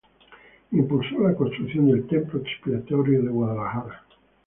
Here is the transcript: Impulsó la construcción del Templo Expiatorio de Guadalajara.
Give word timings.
Impulsó 0.71 1.19
la 1.19 1.35
construcción 1.35 1.85
del 1.91 2.07
Templo 2.07 2.39
Expiatorio 2.41 3.21
de 3.21 3.27
Guadalajara. 3.29 4.03